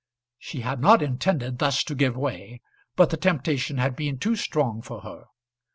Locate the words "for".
4.81-5.01